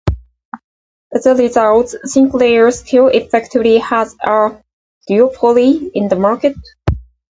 As 1.13 1.27
a 1.27 1.35
result, 1.35 1.93
Sinclair 2.05 2.71
still 2.71 3.05
effectively 3.07 3.77
has 3.77 4.15
a 4.23 4.59
duopoly 5.07 5.91
in 5.93 6.07
the 6.07 6.15
market. 6.15 6.55